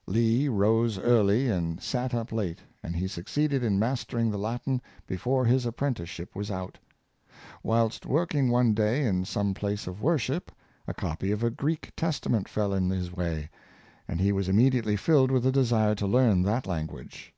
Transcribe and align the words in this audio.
"Lee 0.06 0.46
rose 0.46 0.98
early 0.98 1.48
and 1.48 1.80
sat 1.80 2.12
up 2.12 2.30
late, 2.30 2.58
and 2.82 2.94
he 2.94 3.08
succeeded 3.08 3.64
in 3.64 3.78
mastering 3.78 4.30
the 4.30 4.36
Latin 4.36 4.82
before 5.06 5.46
his 5.46 5.66
ap 5.66 5.76
prenticeship 5.78 6.36
was 6.36 6.50
out. 6.50 6.76
Whilst 7.62 8.04
working 8.04 8.50
one 8.50 8.74
day 8.74 9.06
in 9.06 9.24
some 9.24 9.54
place 9.54 9.86
of 9.86 10.02
worship, 10.02 10.52
a 10.86 10.92
copy 10.92 11.30
of 11.32 11.42
a 11.42 11.48
Greek 11.48 11.92
Testament 11.96 12.46
fell 12.46 12.74
in 12.74 12.90
his 12.90 13.10
way, 13.10 13.48
and 14.06 14.20
he 14.20 14.32
was 14.32 14.50
immediately 14.50 14.96
filled 14.96 15.30
with 15.30 15.44
the 15.44 15.50
desire 15.50 15.94
to 15.94 16.06
learn 16.06 16.42
that 16.42 16.66
language. 16.66 17.32